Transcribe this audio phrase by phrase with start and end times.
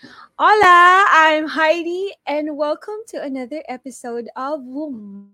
[0.00, 5.28] Hola, I'm Heidi, and welcome to another episode of Wom.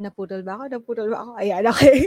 [0.00, 0.64] Naputol ba ako?
[0.72, 1.32] Naputol ba ako?
[1.36, 2.00] Ayan, okay.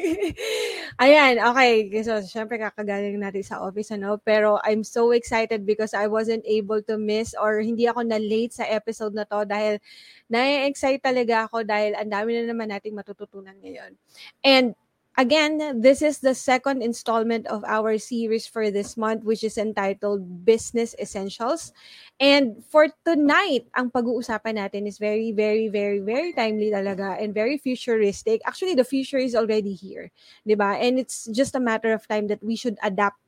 [0.97, 1.93] Ayan, okay.
[2.01, 4.17] So, syempre kakagaling natin sa office, ano?
[4.17, 8.65] Pero I'm so excited because I wasn't able to miss or hindi ako na-late sa
[8.65, 9.77] episode na to dahil
[10.25, 13.93] na-excite talaga ako dahil ang dami na naman nating matututunan ngayon.
[14.41, 14.73] And
[15.19, 20.47] Again, this is the second installment of our series for this month, which is entitled
[20.47, 21.75] Business Essentials.
[22.23, 27.59] And for tonight, ang pag-uusapan natin is very, very, very, very timely talaga and very
[27.59, 28.39] futuristic.
[28.47, 30.07] Actually, the future is already here,
[30.47, 30.79] di ba?
[30.79, 33.19] And it's just a matter of time that we should adapt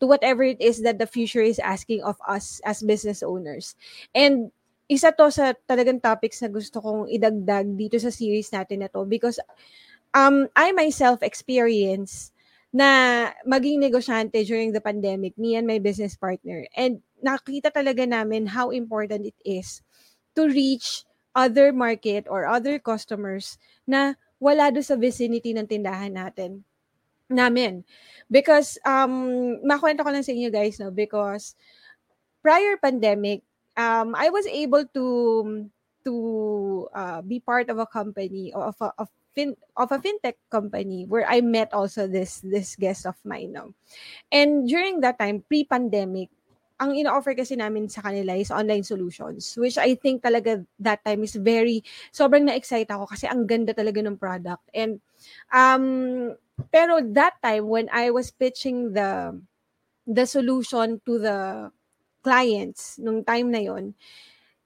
[0.00, 3.76] to whatever it is that the future is asking of us as business owners.
[4.16, 4.48] And
[4.88, 9.04] isa to sa talagang topics na gusto kong idagdag dito sa series natin na to
[9.04, 9.36] because
[10.14, 12.30] um, I myself experience
[12.74, 16.66] na maging negosyante during the pandemic, me and my business partner.
[16.74, 19.82] And nakita talaga namin how important it is
[20.34, 26.66] to reach other market or other customers na wala do sa vicinity ng tindahan natin
[27.30, 27.86] namin.
[28.26, 30.90] Because, um, makwento ko lang sa inyo guys, no?
[30.90, 31.54] Because
[32.42, 33.46] prior pandemic,
[33.78, 35.06] um, I was able to
[36.04, 36.14] to
[36.92, 41.26] uh, be part of a company of a, of fin of a fintech company where
[41.26, 43.74] I met also this this guest of mine no.
[44.30, 46.30] And during that time pre-pandemic
[46.74, 51.22] ang ino-offer kasi namin sa kanila is online solutions which I think talaga that time
[51.22, 54.98] is very sobrang na-excite ako kasi ang ganda talaga ng product and
[55.54, 56.34] um
[56.74, 59.38] pero that time when I was pitching the
[60.02, 61.38] the solution to the
[62.26, 63.94] clients nung time na yon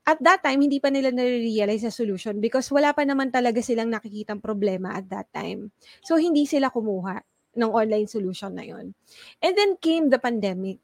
[0.08, 3.92] at that time, hindi pa nila nare-realize sa solution because wala pa naman talaga silang
[3.92, 5.68] nakikitang problema at that time.
[6.00, 7.20] So, hindi sila kumuha
[7.52, 8.96] ng online solution na yon.
[9.44, 10.80] And then came the pandemic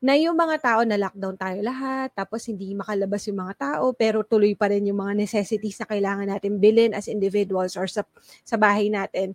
[0.00, 4.22] na yung mga tao na lockdown tayo lahat, tapos hindi makalabas yung mga tao, pero
[4.22, 8.06] tuloy pa rin yung mga necessities na kailangan natin bilhin as individuals or sa,
[8.46, 9.34] sa bahay natin.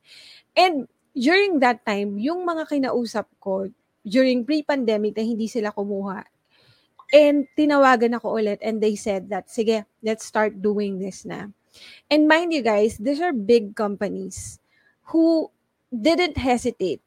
[0.56, 3.70] And during that time, yung mga kinausap ko
[4.02, 6.26] during pre-pandemic na hindi sila kumuha,
[7.14, 11.54] And tinawagan ako ulit and they said that, sige, let's start doing this na.
[12.10, 14.60] And mind you guys, these are big companies
[15.12, 15.52] who
[15.92, 17.02] didn't hesitate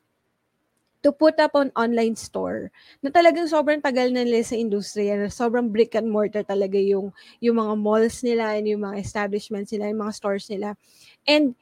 [1.03, 5.31] to put up an online store na talagang sobrang tagal na nila sa industriya, na
[5.31, 9.95] sobrang brick and mortar talaga yung, yung mga malls nila and yung mga establishments nila,
[9.95, 10.75] yung mga stores nila.
[11.23, 11.55] And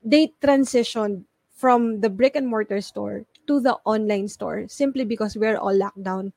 [0.00, 5.58] they transitioned from the brick and mortar store to the online store simply because we're
[5.58, 6.32] all locked down.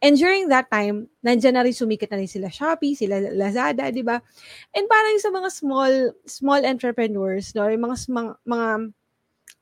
[0.00, 4.04] And during that time, nandiyan na rin sumikat na rin sila Shopee, sila Lazada, di
[4.04, 4.20] ba?
[4.72, 8.68] And parang sa mga small small entrepreneurs, no, yung mga mga, mga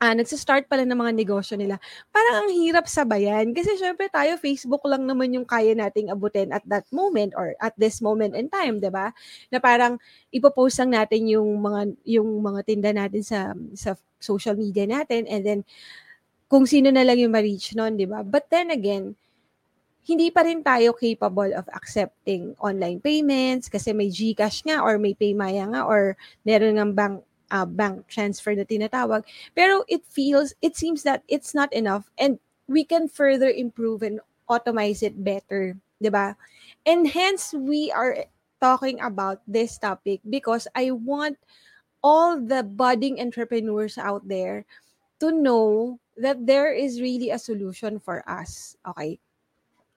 [0.04, 1.81] uh, nagsa-start pa lang ng mga negosyo nila,
[2.12, 3.54] parang ang hirap sabayan.
[3.56, 7.72] Kasi syempre tayo, Facebook lang naman yung kaya nating abutin at that moment or at
[7.81, 9.15] this moment in time, di ba?
[9.49, 9.97] Na parang
[10.34, 15.44] ipopost lang natin yung mga yung mga tinda natin sa sa social media natin and
[15.44, 15.60] then
[16.54, 18.22] kung sino na lang yung ma-reach nun, di ba?
[18.22, 19.19] But then again,
[20.06, 25.19] hindi pa rin tayo capable of accepting online payments kasi may GCash nga or may
[25.19, 26.15] Paymaya nga or
[26.47, 29.26] meron ng bank uh, bank transfer na tinatawag.
[29.59, 32.38] Pero it feels, it seems that it's not enough and
[32.71, 36.38] we can further improve and automate it better, 'di ba?
[36.86, 38.31] And hence we are
[38.62, 41.34] talking about this topic because I want
[41.98, 44.62] all the budding entrepreneurs out there
[45.19, 48.77] to know that there is really a solution for us.
[48.87, 49.19] Okay?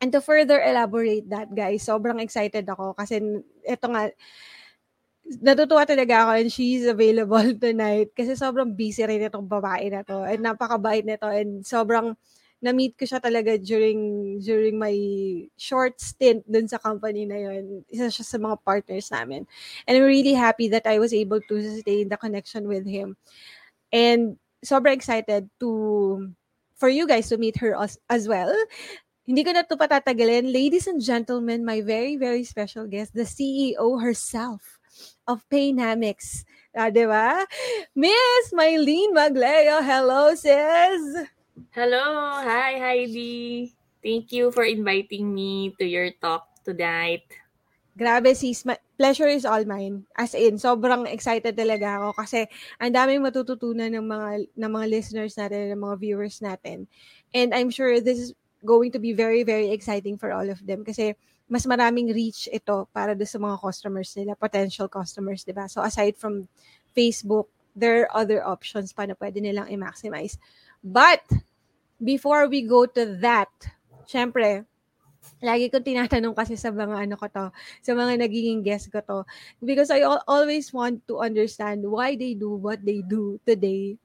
[0.01, 3.17] And to further elaborate that, guys, sobrang excited ako kasi
[3.65, 4.13] ito nga,
[5.27, 10.23] natutuwa talaga ako and she's available tonight kasi sobrang busy rin itong babae na to
[10.23, 12.15] and napakabait nito and sobrang
[12.57, 13.99] na-meet ko siya talaga during
[14.41, 14.95] during my
[15.61, 17.85] short stint dun sa company na yun.
[17.85, 19.45] Isa siya sa mga partners namin.
[19.85, 23.13] And I'm really happy that I was able to sustain the connection with him.
[23.93, 26.33] And super excited to
[26.77, 28.53] for you guys to meet her as, as well.
[29.27, 30.47] Hindi ko na ito patatagalin.
[30.47, 34.79] Ladies and gentlemen, my very, very special guest, the CEO herself
[35.27, 36.47] of Paynamics.
[36.71, 37.43] Ah, di ba?
[37.91, 39.83] Miss Mylene Magleo.
[39.83, 41.27] Hello, sis!
[41.75, 42.39] Hello!
[42.39, 43.73] Hi, Heidi!
[43.99, 47.27] Thank you for inviting me to your talk tonight.
[47.97, 50.05] Grabe sis, ma- pleasure is all mine.
[50.13, 52.45] As in, sobrang excited talaga ako kasi
[52.77, 56.85] ang daming matututunan ng mga ng mga listeners natin, ng mga viewers natin.
[57.33, 60.85] And I'm sure this is going to be very very exciting for all of them
[60.85, 61.17] kasi
[61.49, 65.65] mas maraming reach ito para do sa mga customers nila, potential customers, 'di ba?
[65.65, 66.45] So aside from
[66.93, 70.37] Facebook, there are other options pa na pwede nilang i-maximize.
[70.85, 71.25] But
[71.97, 73.49] before we go to that,
[74.05, 74.69] syempre,
[75.43, 77.45] lagi kong tinatanong kasi sa mga ano ko to,
[77.83, 79.19] sa mga nagiging guest ko to.
[79.59, 83.97] Because I always want to understand why they do what they do today.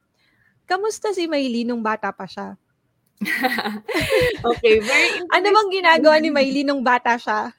[0.64, 2.56] Kamusta si Maylene nung bata pa siya?
[4.50, 7.52] okay, very Ano bang ginagawa ni Maylene nung bata siya?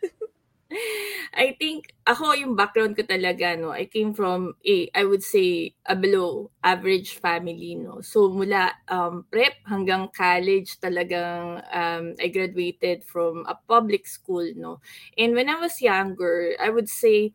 [1.34, 5.72] I think ako yung background ko talaga no I came from a I would say
[5.88, 8.04] a below average family no.
[8.04, 14.84] So mula um, prep hanggang college talagang um, I graduated from a public school no.
[15.18, 17.32] And when I was younger I would say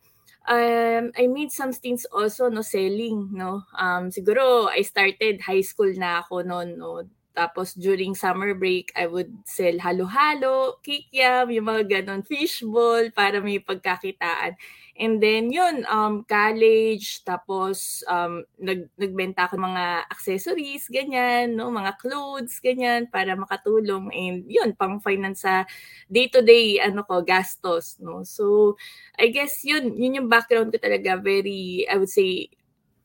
[0.49, 3.65] um, I made some stints also no selling no.
[3.73, 9.07] Um siguro I started high school na ako noon no tapos during summer break, I
[9.07, 14.59] would sell halo-halo, kikiam, yung mga ganon, fishball para may pagkakitaan.
[14.99, 21.71] And then yun, um, college, tapos um, nag, nagbenta ako mga accessories, ganyan, no?
[21.71, 24.11] mga clothes, ganyan, para makatulong.
[24.11, 25.63] And yun, pang-finance sa
[26.11, 28.03] day-to-day ano ko, gastos.
[28.03, 28.27] No?
[28.27, 28.75] So,
[29.15, 32.51] I guess yun, yun yung background ko talaga, very, I would say,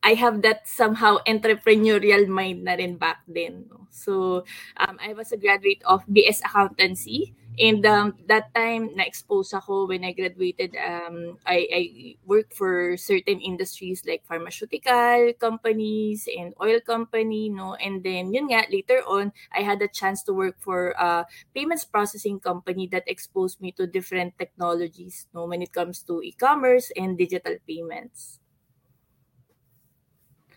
[0.03, 3.71] I have that somehow entrepreneurial mind na rin back then.
[3.89, 4.43] So,
[4.77, 7.33] um, I was a graduate of BS Accountancy.
[7.59, 10.73] And um, that time, na-expose ako when I graduated.
[10.73, 11.83] Um, I, I
[12.25, 17.75] worked for certain industries like pharmaceutical companies and oil company, no?
[17.77, 21.85] And then, yun nga, later on, I had a chance to work for a payments
[21.85, 25.45] processing company that exposed me to different technologies, no?
[25.45, 28.42] When it comes to e-commerce and digital payments.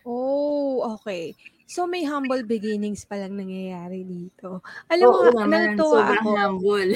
[0.07, 1.35] Oh, okay.
[1.67, 4.63] So may humble beginnings pa lang nangyayari dito.
[4.87, 6.31] Alam mo, Oo naman, natutuwa sobrang ako.
[6.39, 6.91] humble.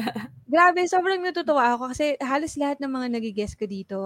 [0.50, 3.98] Grabe, sobrang natutuwa ako kasi halos lahat ng mga nagigest ko dito,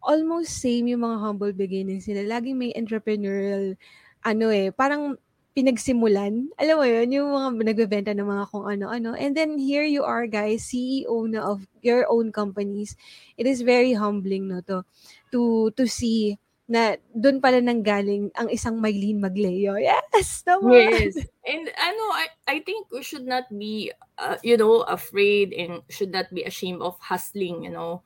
[0.00, 2.40] almost same yung mga humble beginnings nila.
[2.40, 3.76] Laging may entrepreneurial,
[4.24, 5.20] ano eh, parang
[5.52, 6.48] pinagsimulan.
[6.56, 9.12] Alam mo yun, yung mga nagbebenta ng mga kung ano-ano.
[9.12, 12.96] And then here you are guys, CEO na of your own companies.
[13.36, 14.88] It is very humbling no to
[15.36, 19.76] to to see na doon pala nanggaling ang isang Maylene Magleo.
[19.76, 20.70] Yes, tama.
[20.72, 21.18] Yes.
[21.42, 26.14] And ano, I, I think we should not be, uh, you know, afraid and should
[26.14, 28.02] not be ashamed of hustling, you know.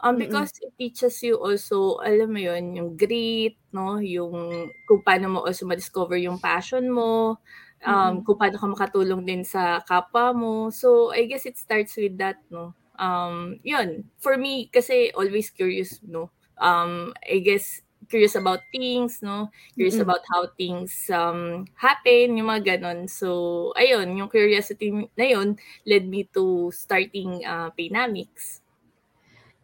[0.00, 0.68] Um, because mm-hmm.
[0.68, 3.96] it teaches you also, alam mo yun, yung grit, no?
[3.98, 7.40] Yung kung paano mo also ma-discover yung passion mo,
[7.82, 8.18] um, mm-hmm.
[8.22, 10.54] kung paano ka makatulong din sa kapwa mo.
[10.70, 12.76] So, I guess it starts with that, no?
[13.00, 14.04] Um, yun.
[14.20, 16.30] For me, kasi always curious, no?
[16.60, 19.50] Um, I guess curious about things, no?
[19.74, 20.08] Curious mm-hmm.
[20.08, 23.10] about how things um, happen, yung mga ganon.
[23.10, 28.62] So, ayun, yung curiosity na yun led me to starting uh, Paynamics.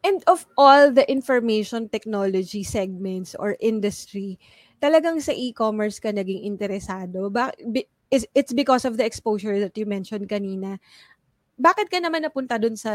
[0.03, 4.39] And of all the information technology segments or industry,
[4.83, 7.31] talagang sa e-commerce ka naging interesado.
[7.31, 7.55] Ba-
[8.13, 10.83] is it's because of the exposure that you mentioned kanina.
[11.57, 12.93] Bakit ka naman napunta dun sa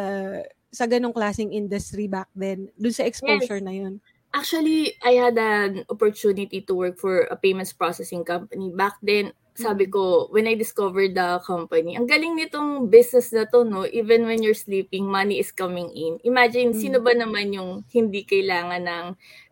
[0.68, 2.68] sa ganong klaseng industry back then?
[2.76, 3.66] Dun sa exposure yes.
[3.66, 4.04] na yun?
[4.38, 8.70] Actually, I had an opportunity to work for a payments processing company.
[8.70, 9.94] Back then, sabi mm.
[9.98, 13.90] ko, when I discovered the company, ang galing nitong business na to, no?
[13.90, 16.22] Even when you're sleeping, money is coming in.
[16.22, 16.78] Imagine, mm.
[16.78, 19.06] sino ba naman yung hindi kailangan ng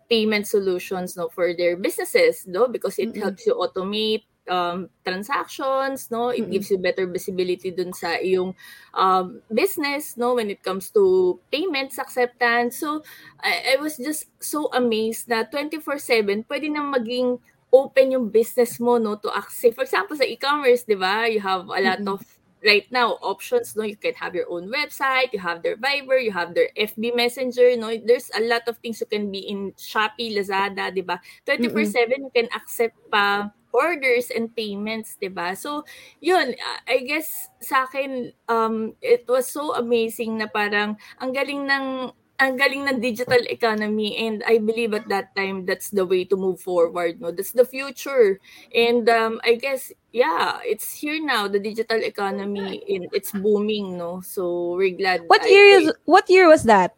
[0.10, 3.26] payment solutions no for their businesses no because it mm-hmm.
[3.26, 6.30] helps you automate um, transactions, no?
[6.30, 6.52] It mm-hmm.
[6.52, 8.54] gives you better visibility dun sa iyong
[8.94, 10.36] um, business, no?
[10.36, 12.80] When it comes to payments, acceptance.
[12.80, 13.04] So,
[13.42, 17.40] I, I was just so amazed na 24-7, pwede nang maging
[17.74, 19.18] open yung business mo, no?
[19.20, 19.74] To access.
[19.74, 21.28] For example, sa e-commerce, di ba?
[21.28, 22.16] You have a lot mm-hmm.
[22.16, 22.22] of
[22.66, 26.34] right now options no you can have your own website you have their viber you
[26.34, 30.34] have their fb messenger no there's a lot of things you can be in shopee
[30.34, 32.26] lazada di ba 24/7 mm-hmm.
[32.26, 35.52] you can accept pa orders and payments, 'di ba?
[35.60, 35.84] So,
[36.24, 36.56] 'yun,
[36.88, 42.60] I guess sa akin um it was so amazing na parang ang galing ng ang
[42.60, 46.60] galing ng digital economy and I believe at that time that's the way to move
[46.60, 47.32] forward no?
[47.32, 48.44] That's the future.
[48.76, 54.20] And um I guess yeah it's here now the digital economy and it's booming no?
[54.20, 56.92] So we're glad What year is what year was that?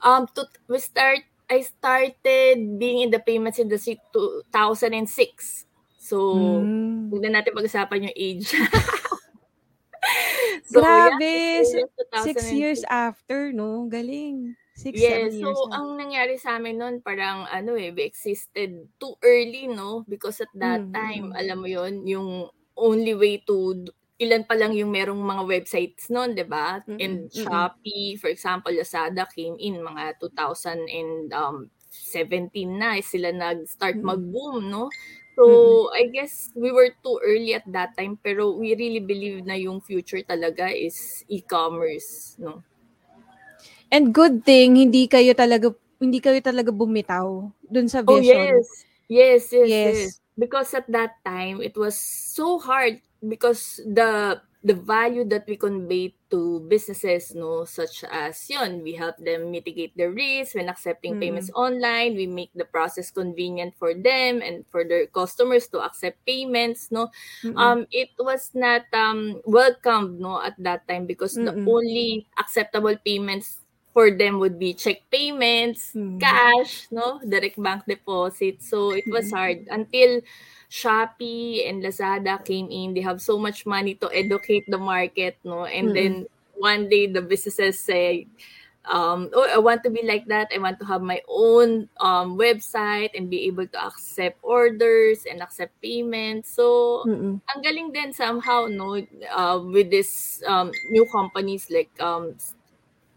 [0.00, 1.20] Um to, we start
[1.52, 5.67] I started being in the payments industry 2006
[6.08, 6.16] So,
[6.64, 7.12] mm.
[7.12, 8.48] huwag na natin pag-usapan yung age.
[10.72, 11.60] so, Grabe!
[11.60, 11.84] Yeah,
[12.24, 13.84] six years after, no?
[13.92, 14.56] Galing.
[14.72, 19.18] Six, yes, so years ang nangyari sa amin noon parang ano eh, we existed too
[19.20, 20.06] early, no?
[20.06, 20.94] Because at that mm-hmm.
[20.94, 22.46] time, alam mo yon yung
[22.78, 23.74] only way to
[24.22, 26.78] ilan pa lang yung merong mga websites noon, 'di ba?
[26.86, 27.02] Mm-hmm.
[27.02, 33.98] And Shopee, for example, Lazada came in mga 2000 and um 17 na sila nag-start
[33.98, 34.86] mag-boom, no?
[35.38, 39.54] So, I guess we were too early at that time pero we really believe na
[39.54, 42.66] yung future talaga is e-commerce, no.
[43.92, 48.20] And good thing hindi kayo talaga hindi kayo talaga bumitaw dun sa Oh, vision.
[48.20, 48.84] yes.
[49.08, 49.80] Yes, yes, Yes.
[49.82, 50.20] yes.
[50.38, 56.14] Because at that time, it was so hard because the the value that we convey
[56.30, 61.20] to businesses, no, such as yun, we help them mitigate their risk when accepting Mm.
[61.20, 62.14] payments online.
[62.16, 67.08] We make the process convenient for them and for their customers to accept payments, no.
[67.42, 67.56] Mm.
[67.56, 71.66] Um, it was not um welcomed, no, at that time because the Mm.
[71.66, 73.60] only acceptable payments
[73.98, 76.20] for them would be check payments, Mm.
[76.20, 78.62] cash, no, direct bank deposit.
[78.62, 80.22] So it was hard until
[80.70, 82.94] Shopee and Lazada came in.
[82.94, 85.96] They have so much money to educate the market, no, and Mm.
[85.96, 88.28] then one day the businesses say,
[88.86, 90.48] um, "Oh, I want to be like that.
[90.54, 95.42] I want to have my own um website and be able to accept orders and
[95.42, 97.40] accept payments." So Mm.
[97.50, 99.00] ang galing din somehow, no,
[99.32, 102.36] uh, with this um new companies like um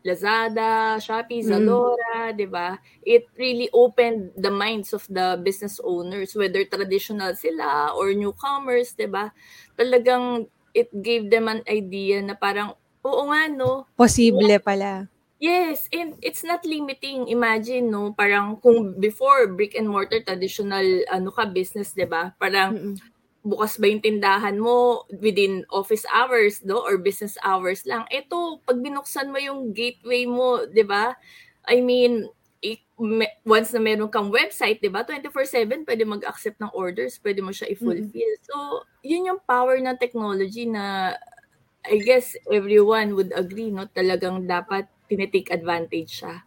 [0.02, 1.50] Lazada, Shopee, Mm.
[1.50, 2.78] Zalora, 'di ba?
[3.06, 9.06] It really opened the minds of the business owners whether traditional sila or newcomers, 'di
[9.10, 9.30] ba?
[9.78, 12.74] Talagang it gave them an idea na parang
[13.06, 13.86] oo nga no.
[13.94, 15.06] Posible pala.
[15.42, 17.26] Yes, and it's not limiting.
[17.26, 22.34] Imagine no, parang kung before brick and mortar traditional ano ka business, 'di ba?
[22.38, 22.96] Parang Mm.
[23.42, 26.82] Bukas ba yung tindahan mo within office hours, no?
[26.86, 28.06] Or business hours lang.
[28.14, 31.18] Ito, pag binuksan mo yung gateway mo, di ba?
[31.66, 32.30] I mean,
[33.42, 35.02] once na meron kang website, di ba?
[35.02, 38.34] 24-7, pwede mag-accept ng orders, pwede mo siya i-fulfill.
[38.46, 41.18] So, yun yung power ng technology na
[41.82, 43.90] I guess everyone would agree, no?
[43.90, 46.46] Talagang dapat tinitake advantage siya.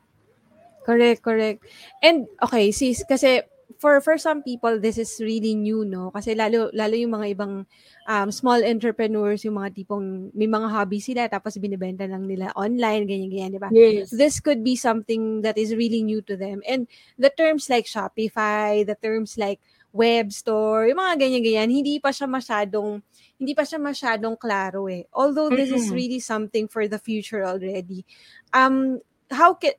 [0.87, 1.67] Correct, correct.
[1.99, 3.43] And okay, sis, kasi
[3.79, 6.11] for for some people this is really new, no?
[6.11, 7.67] Kasi lalo lalo yung mga ibang
[8.09, 13.05] um, small entrepreneurs, yung mga tipong may mga hobby sila tapos binibenta lang nila online,
[13.09, 13.71] ganyan ganyan, 'di ba?
[13.73, 14.11] Yes.
[14.11, 16.65] This could be something that is really new to them.
[16.65, 16.87] And
[17.19, 19.61] the terms like Shopify, the terms like
[19.95, 22.99] web store, yung mga ganyan-ganyan, hindi pa siya masyadong
[23.39, 25.07] hindi pa siya masyadong klaro eh.
[25.15, 25.99] Although this is Mm-mm.
[25.99, 28.03] really something for the future already.
[28.51, 28.99] Um
[29.31, 29.75] how can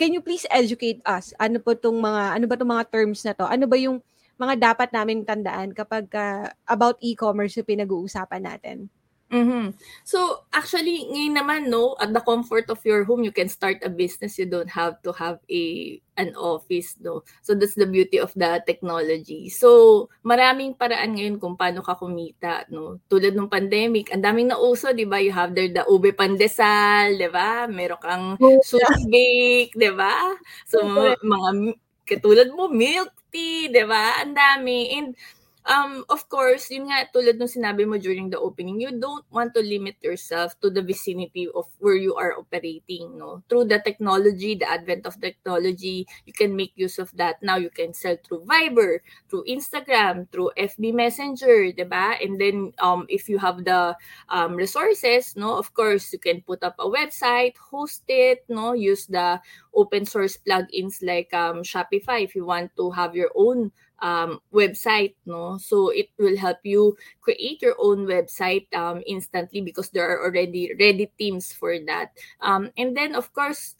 [0.00, 1.32] can you please educate us?
[1.38, 3.46] Ano po tong mga ano ba tong mga terms na to?
[3.46, 3.98] Ano ba yung
[4.38, 8.90] mga dapat naming tandaan kapag ah, about e-commerce yung pinag-uusapan natin?
[9.32, 9.72] Mhm.
[10.04, 13.88] So, actually, ngayon naman, no, at the comfort of your home, you can start a
[13.88, 14.36] business.
[14.36, 17.24] You don't have to have a an office, no.
[17.40, 19.48] So, that's the beauty of the technology.
[19.48, 23.00] So, maraming paraan ngayon kung paano ka kumita, no.
[23.08, 25.18] Tulad ng pandemic, ang daming nauso, di ba?
[25.24, 27.64] You have there the ube pandesal, di ba?
[27.66, 28.24] Meron kang
[28.60, 30.36] sushi bake, di ba?
[30.68, 31.48] So, mga, mga
[32.04, 34.20] katulad mo, milk tea, di ba?
[34.22, 34.92] Ang dami.
[34.94, 35.16] And
[35.64, 39.56] um, of course, yun nga, tulad nung sinabi mo during the opening, you don't want
[39.56, 43.40] to limit yourself to the vicinity of where you are operating, no?
[43.48, 47.40] Through the technology, the advent of technology, you can make use of that.
[47.40, 52.20] Now, you can sell through Viber, through Instagram, through FB Messenger, diba?
[52.20, 53.96] And then, um, if you have the
[54.28, 59.06] um, resources, no, of course, you can put up a website, host it, no, use
[59.06, 59.40] the
[59.74, 65.14] open source plugins like um, Shopify if you want to have your own um, website,
[65.26, 65.58] no?
[65.58, 70.72] So it will help you create your own website um, instantly because there are already
[70.78, 72.12] ready teams for that.
[72.40, 73.76] Um, and then, of course,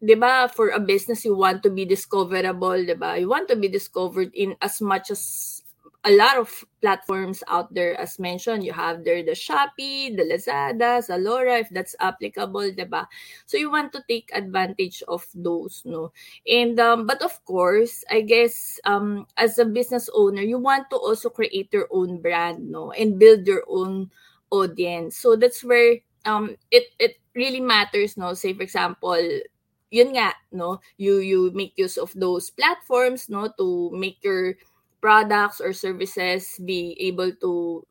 [0.00, 3.16] 'di ba, for a business you want to be discoverable, 'di ba?
[3.16, 5.62] You want to be discovered in as much as
[6.06, 6.48] a lot of
[6.80, 8.62] platforms out there as mentioned.
[8.62, 13.10] You have there the Shopee, the Lazada, Zalora if that's applicable, 'di ba?
[13.44, 16.14] So you want to take advantage of those, no?
[16.46, 20.96] And um, but of course, I guess um, as a business owner, you want to
[20.96, 24.14] also create your own brand, no, and build your own
[24.54, 25.18] audience.
[25.18, 28.34] So that's where um, it it really matters, no.
[28.38, 29.18] Say for example,
[29.90, 34.54] yun nga, no, you you make use of those platforms, no, to make your
[35.00, 37.86] products or services be able to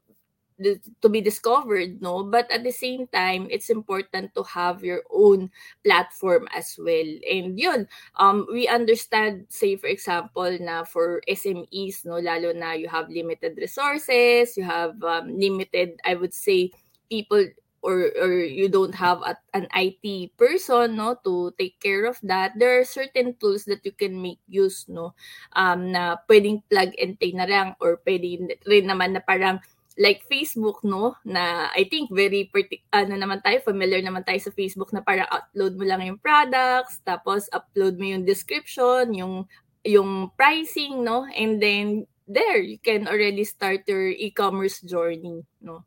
[1.01, 2.23] to be discovered no?
[2.23, 5.51] But at the same time it's important to have your own
[5.83, 7.07] platform as well.
[7.29, 12.23] And yun um we understand say for example na for SMEs no?
[12.23, 16.71] Lalo na you have limited resources you have um, limited I would say
[17.11, 17.43] people
[17.85, 22.57] or or you don't have a, an IT person no to take care of that
[22.57, 25.13] there are certain tools that you can make use no
[25.53, 29.61] um na pwedeng plug and play na lang or pwede rin naman na parang
[29.95, 34.51] like Facebook no na I think very partic- ano naman tayo familiar naman tayo sa
[34.51, 39.47] Facebook na para upload mo lang yung products tapos upload mo yung description yung
[39.85, 45.85] yung pricing no and then there you can already start your e-commerce journey, no?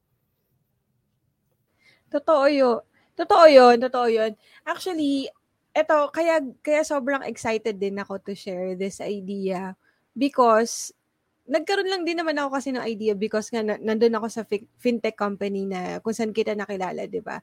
[2.12, 2.80] Totoo yun.
[3.18, 4.32] Totoo yun, totoo yun.
[4.64, 5.28] Actually,
[5.76, 9.76] eto, kaya, kaya sobrang excited din ako to share this idea
[10.16, 10.94] because
[11.48, 14.42] nagkaroon lang din naman ako kasi ng idea because nga nandun ako sa
[14.78, 17.40] fintech company na kung saan kita nakilala, di ba?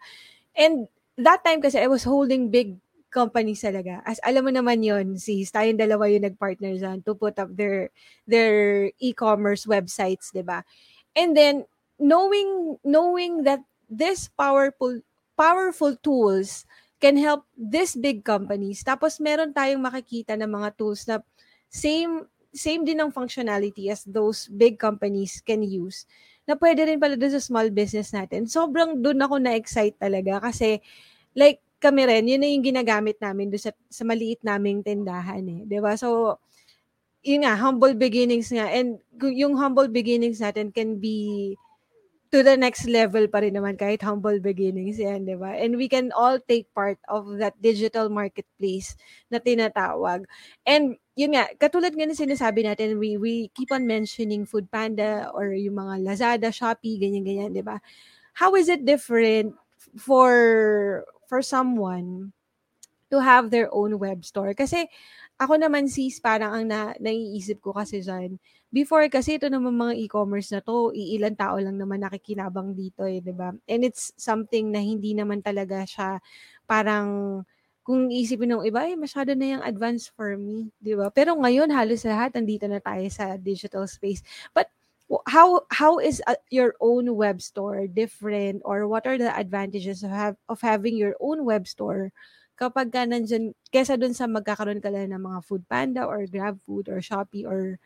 [0.57, 0.88] And
[1.19, 2.77] that time kasi I was holding big
[3.13, 4.01] companies talaga.
[4.05, 7.89] As alam mo naman yon si tayong dalawa yung nag-partner dyan to put up their
[8.29, 10.63] their e-commerce websites, 'di ba?
[11.17, 11.65] And then
[12.00, 15.00] knowing knowing that this powerful
[15.36, 16.63] powerful tools
[17.00, 18.82] can help this big companies.
[18.82, 21.20] Tapos meron tayong makikita ng mga tools na
[21.68, 22.25] same
[22.56, 26.08] same din ng functionality as those big companies can use
[26.48, 28.48] na pwede rin pala doon sa small business natin.
[28.48, 30.80] Sobrang doon ako na-excite talaga kasi
[31.36, 35.62] like kami rin, yun na yung ginagamit namin doon sa, sa maliit naming tindahan eh.
[35.68, 35.94] ba diba?
[36.00, 36.39] So,
[37.25, 38.70] yun nga, humble beginnings nga.
[38.72, 41.54] And yung humble beginnings natin can be
[42.36, 45.56] to the next level pa rin naman kahit humble beginnings yan, di ba?
[45.56, 49.00] And we can all take part of that digital marketplace
[49.32, 50.27] na tinatawag.
[50.68, 55.32] And yun nga, katulad nga na sinasabi natin, we, we keep on mentioning Food Panda
[55.32, 57.80] or yung mga Lazada, Shopee, ganyan-ganyan, di ba?
[58.36, 59.56] How is it different
[59.96, 62.36] for for someone
[63.12, 64.54] to have their own web store.
[64.54, 64.89] Kasi
[65.36, 68.39] ako naman sis, parang ang na, naiisip ko kasi dyan,
[68.72, 73.20] before kasi ito naman mga e-commerce na to, iilan tao lang naman nakikinabang dito eh,
[73.20, 73.51] di ba?
[73.68, 76.24] And it's something na hindi naman talaga siya
[76.68, 77.42] parang
[77.86, 81.13] kung isipin ng iba, eh, masyado na yung advanced for me, di ba?
[81.13, 84.25] Pero ngayon, halos lahat, nandito na tayo sa digital space.
[84.58, 84.74] But
[85.30, 90.10] how how is uh, your own web store different or what are the advantages of
[90.10, 92.10] have of having your own web store
[92.56, 96.60] kapag ka nandyan, kesa dun sa magkakaroon ka lang ng mga food panda or grab
[96.64, 97.78] food or shopee or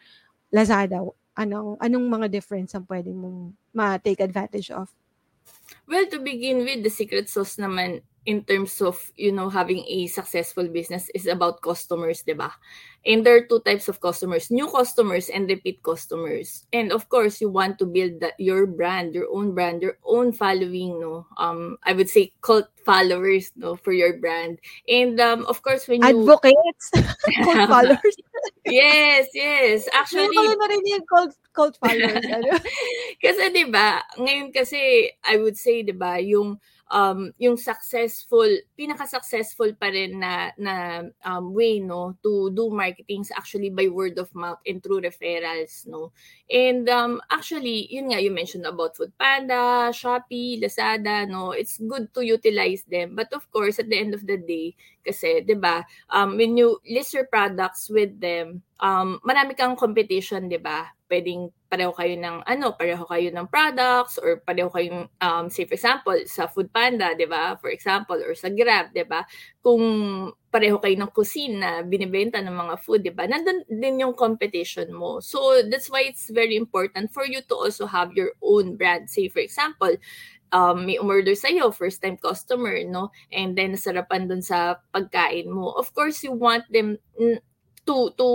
[0.54, 1.02] lazada
[1.38, 4.90] anong anong mga difference ang pwedeng mong ma-take advantage of?
[5.90, 10.06] Well to begin with the secret sauce naman in terms of you know having a
[10.06, 12.54] successful business is about customers, 'di ba?
[13.02, 16.68] And there are two types of customers, new customers and repeat customers.
[16.70, 20.30] And of course, you want to build that your brand, your own brand, your own
[20.30, 21.26] following, no.
[21.42, 24.62] Um I would say cult followers, no, for your brand.
[24.86, 26.94] And um of course when you advocates
[27.42, 28.16] cult followers.
[28.70, 29.90] yes, yes.
[29.90, 32.22] Actually, Kaya na rin yung cult cult followers.
[32.30, 32.62] Ano?
[33.26, 39.74] kasi 'di ba, ngayon kasi I would say 'di ba, yung um, yung successful, pinaka-successful
[39.78, 44.60] pa rin na, na um, way no, to do marketing actually by word of mouth
[44.66, 45.86] and through referrals.
[45.88, 46.12] No?
[46.50, 51.52] And um, actually, yun nga, you mentioned about Food Panda, Shopee, Lazada, no?
[51.52, 53.16] it's good to utilize them.
[53.16, 54.76] But of course, at the end of the day,
[55.06, 60.50] kasi, di ba, um, when you list your products with them, um, marami kang competition,
[60.50, 60.99] di ba?
[61.10, 65.74] Pwedeng pareho kayo ng ano, pareho kayo ng products or pareho kayong um say for
[65.74, 67.58] example sa Food Panda, 'di ba?
[67.58, 69.26] For example or sa Grab, 'di ba?
[69.62, 69.82] Kung
[70.54, 73.26] pareho kayo ng cuisine na binibenta ng mga food, 'di ba?
[73.26, 75.18] Nandun din yung competition mo.
[75.22, 79.10] So that's why it's very important for you to also have your own brand.
[79.10, 79.98] Say for example,
[80.52, 83.12] um, may umorder sa'yo, first time customer, no?
[83.34, 85.74] And then nasarapan dun sa pagkain mo.
[85.78, 86.98] Of course, you want them
[87.86, 88.28] to to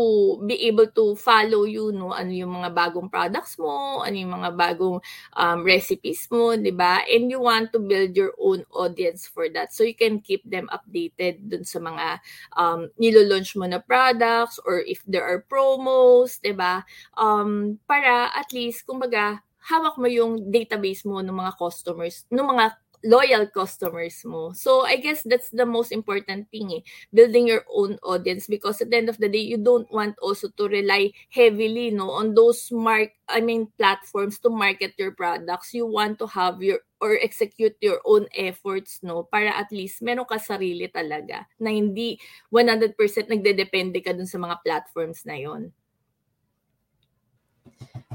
[0.45, 2.13] be able to follow you no?
[2.13, 4.99] Ano yung mga bagong products mo ano yung mga bagong
[5.37, 7.03] um, recipes mo di ba?
[7.09, 9.73] And you want to build your own audience for that.
[9.73, 12.21] So you can keep them updated dun sa mga
[12.57, 16.85] um, nilo-launch mo na products or if there are promos di ba?
[17.17, 22.77] Um, para at least kumbaga hawak mo yung database mo ng mga customers ng mga
[23.05, 24.57] loyal customers mo.
[24.57, 28.91] So I guess that's the most important thing, eh, building your own audience because at
[28.91, 32.73] the end of the day, you don't want also to rely heavily no on those
[32.73, 35.77] mark I mean platforms to market your products.
[35.77, 40.25] You want to have your or execute your own efforts no para at least meron
[40.25, 42.17] ka sarili talaga na hindi
[42.49, 42.97] 100%
[43.29, 45.69] nagdedepende ka dun sa mga platforms na yon.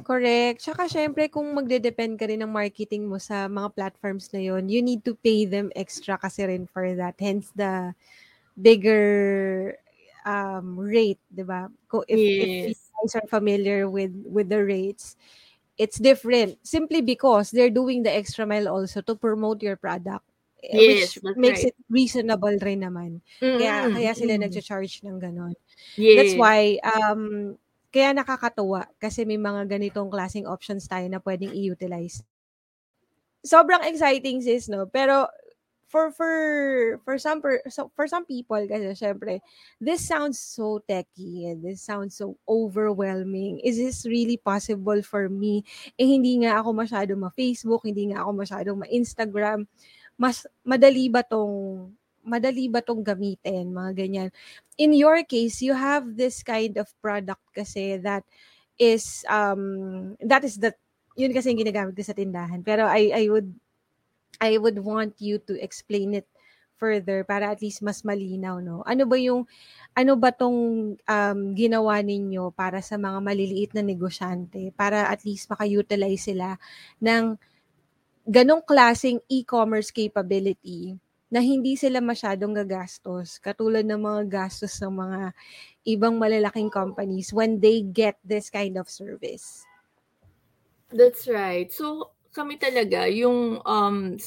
[0.04, 0.66] Correct.
[0.66, 4.82] Tsaka syempre kung magde-depend ka rin ng marketing mo sa mga platforms na yon, you
[4.82, 7.14] need to pay them extra kasi rin for that.
[7.22, 7.94] Hence the
[8.58, 9.78] bigger
[10.26, 11.70] um, rate, 'di ba?
[12.10, 12.74] If, yes.
[12.74, 15.16] if you guys are familiar with with the rates,
[15.78, 20.26] it's different simply because they're doing the extra mile also to promote your product.
[20.60, 21.72] Eh, yes, which makes right.
[21.72, 23.24] it reasonable rin naman.
[23.40, 23.58] Mm-hmm.
[23.64, 24.44] Kaya kaya sila mm-hmm.
[24.44, 25.56] nagcha-charge ng ganon.
[25.96, 26.18] Yes.
[26.20, 27.56] That's why um
[27.90, 32.22] kaya nakakatuwa kasi may mga ganitong klaseng options tayo na pwedeng i-utilize.
[33.42, 34.86] Sobrang exciting sis, no?
[34.86, 35.26] Pero
[35.90, 36.34] for for
[37.02, 39.42] for some per, so for some people kasi syempre
[39.82, 45.66] this sounds so techy and this sounds so overwhelming is this really possible for me
[45.98, 49.66] eh hindi nga ako masyado ma Facebook hindi nga ako masyado ma Instagram
[50.14, 51.90] mas madali ba tong
[52.26, 54.30] madali ba tong gamitin mga ganyan.
[54.80, 58.24] In your case you have this kind of product kasi that
[58.80, 60.72] is um that is the
[61.20, 62.64] yun kasi yung ginagamit ko sa tindahan.
[62.64, 63.52] Pero I I would
[64.40, 66.28] I would want you to explain it
[66.80, 68.80] further para at least mas malinaw, no?
[68.88, 69.44] Ano ba yung,
[69.92, 74.72] ano ba tong um, ginawa ninyo para sa mga maliliit na negosyante?
[74.72, 76.56] Para at least maka-utilize sila
[77.04, 77.36] ng
[78.24, 80.96] ganong klaseng e-commerce capability
[81.30, 85.22] na hindi sila masyadong gagastos katulad ng mga gastos ng mga
[85.86, 89.64] ibang malalaking companies when they get this kind of service.
[90.90, 91.70] That's right.
[91.70, 94.18] So, kami talaga yung um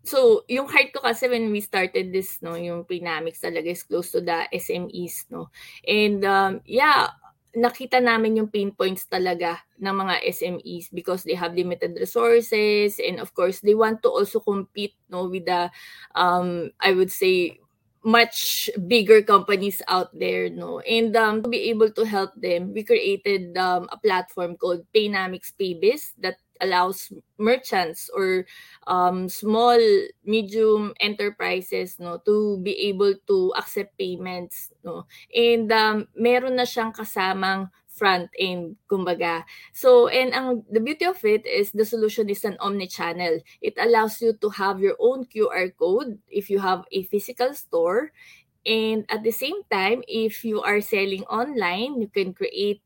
[0.00, 4.08] so yung heart ko kasi when we started this no yung Pinamics talaga is close
[4.08, 5.52] to the SMEs no
[5.84, 7.12] and um yeah
[7.56, 13.18] nakita namin yung pain points talaga ng mga SMEs because they have limited resources and
[13.18, 15.66] of course they want to also compete no with the
[16.14, 17.58] um I would say
[18.00, 20.80] much bigger companies out there no.
[20.80, 25.52] And um, to be able to help them we created um, a platform called Paynamics
[25.58, 28.46] Paybiz that allows merchants or
[28.86, 29.78] um, small
[30.24, 35.06] medium enterprises no to be able to accept payments no.
[35.34, 37.70] And um, meron na siyang kasamang
[38.00, 39.44] front end kumbaga.
[39.76, 43.44] So and ang the beauty of it is the solution is an omni-channel.
[43.60, 48.16] It allows you to have your own QR code if you have a physical store.
[48.64, 52.80] And at the same time if you are selling online you can create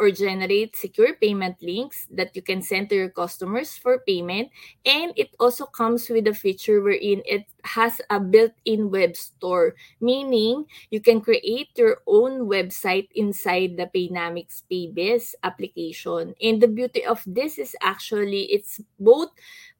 [0.00, 4.48] or generate secure payment links that you can send to your customers for payment.
[4.86, 7.44] And it also comes with a feature wherein it
[7.76, 14.64] has a built-in web store, meaning you can create your own website inside the Paynamics
[14.72, 16.34] Paybiz application.
[16.40, 19.28] And the beauty of this is actually it's both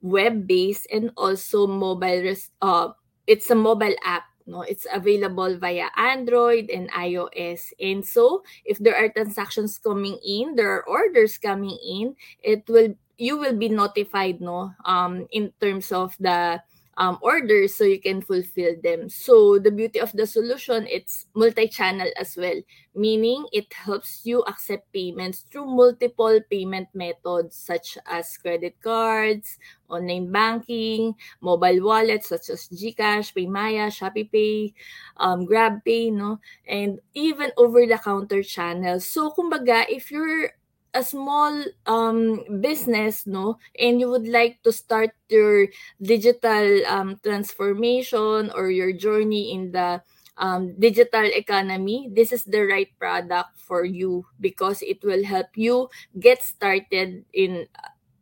[0.03, 2.37] web-based and also mobile.
[2.61, 2.93] Uh,
[3.27, 4.63] it's a mobile app no?
[4.63, 10.71] It's available via android and ios and so if there are transactions coming in there
[10.71, 14.73] are orders coming in it will you will be notified no?
[14.85, 16.63] Um in terms of the
[17.01, 19.09] um, orders so you can fulfill them.
[19.09, 22.61] So the beauty of the solution, it's multi-channel as well,
[22.95, 29.57] meaning it helps you accept payments through multiple payment methods such as credit cards,
[29.89, 34.75] online banking, mobile wallets such as GCash, Paymaya, ShopeePay,
[35.17, 39.09] um, GrabPay, no, and even over-the-counter channels.
[39.09, 40.53] So kumbaga, if you're
[40.95, 43.59] a small um, business no?
[43.79, 45.69] And you would like to start your
[46.03, 50.03] digital um, transformation or your journey in the
[50.37, 55.91] um, digital economy this is the right product for you because it will help you
[56.19, 57.69] get started in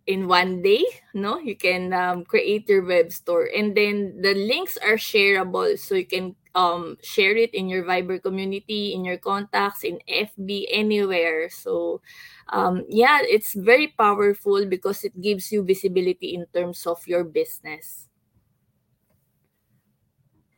[0.07, 0.83] in one day
[1.14, 1.38] no?
[1.38, 3.48] You can um, create your web store.
[3.54, 8.18] And then the links are shareable so you can um, share it in your viber
[8.18, 12.02] community in your contacts in fb anywhere so
[12.50, 18.08] um, yeah, it's very powerful because it gives you visibility in terms of your business.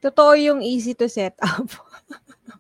[0.00, 1.68] Totoo yung easy to set up.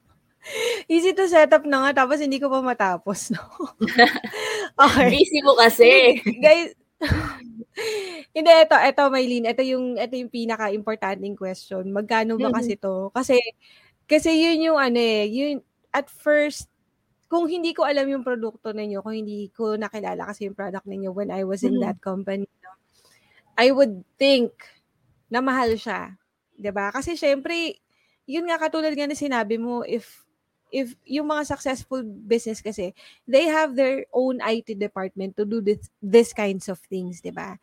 [0.90, 3.40] easy to set up na nga, tapos hindi ko pa matapos, no?
[4.84, 5.08] okay.
[5.08, 6.20] Busy mo kasi.
[6.20, 6.76] Guys,
[8.30, 11.86] hindi, ito, ito, Maylene, ito yung, ito yung pinaka-importanting question.
[11.90, 13.10] Magkano ba kasi to?
[13.10, 13.38] Kasi,
[14.06, 16.70] kasi yun yung ano eh, yun, at first,
[17.30, 21.14] kung hindi ko alam yung produkto ninyo, kung hindi ko nakilala kasi yung product ninyo
[21.14, 21.86] when I was in mm-hmm.
[21.86, 22.50] that company,
[23.54, 24.50] I would think
[25.30, 26.18] na mahal siya.
[26.58, 26.90] 'di ba?
[26.90, 27.78] Kasi syempre,
[28.26, 30.26] yun nga katulad nga na sinabi mo, if
[30.70, 32.94] if yung mga successful business kasi,
[33.26, 37.56] they have their own IT department to do this, this kinds of things, 'di ba?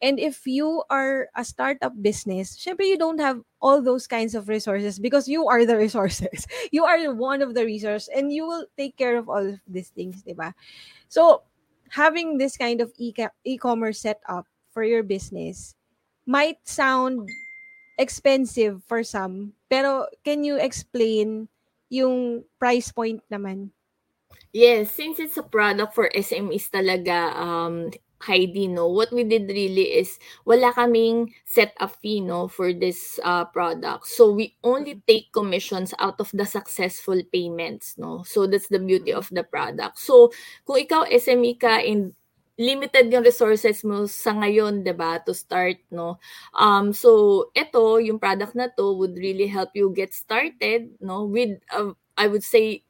[0.00, 4.48] And if you are a startup business, syempre you don't have all those kinds of
[4.48, 6.46] resources because you are the resources.
[6.70, 9.90] You are one of the resources and you will take care of all of these
[9.90, 10.54] things, diba?
[11.08, 11.42] So,
[11.90, 15.74] having this kind of e-commerce setup for your business
[16.26, 17.28] might sound
[17.98, 21.48] expensive for some, pero can you explain
[21.88, 23.72] yung price point naman?
[24.52, 29.94] Yes, since it's a product for SMEs talaga, um, Heidi, no, what we did really
[29.94, 34.06] is wala kaming set a fee, no, for this uh, product.
[34.06, 35.06] So we only mm-hmm.
[35.06, 38.24] take commissions out of the successful payments, no.
[38.26, 39.98] So that's the beauty of the product.
[39.98, 40.34] So
[40.66, 42.14] kung ikaw SME ka and
[42.58, 46.18] limited yung resources mo sa ngayon, 'di ba, to start, no?
[46.58, 51.62] Um so ito, yung product na to would really help you get started, no, with
[51.70, 52.82] uh, I would say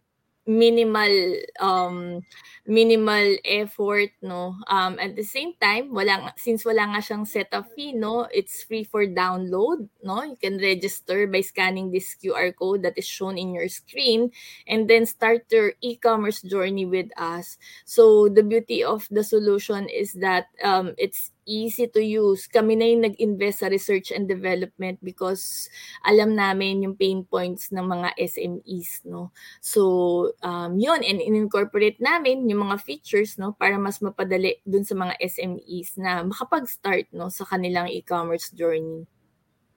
[0.48, 1.12] minimal
[1.60, 2.24] um
[2.64, 4.56] minimal effort no?
[4.66, 8.24] Um at the same time wala since wala nga siyang setup fee no?
[8.32, 10.24] It's free for download no?
[10.24, 14.32] You can register by scanning this QR code that is shown in your screen
[14.66, 17.60] and then start your e-commerce journey with us.
[17.84, 22.44] So the beauty of the solution is that um it's easy to use.
[22.44, 25.72] Kami na yung nag-invest sa research and development because
[26.04, 29.32] alam namin yung pain points ng mga SMEs, no?
[29.64, 34.92] So, um, yun, and in-incorporate namin yung mga features, no, para mas mapadali dun sa
[34.92, 39.08] mga SMEs na makapag-start, no, sa kanilang e-commerce journey.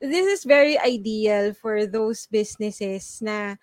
[0.03, 3.55] This is very ideal for those businesses na,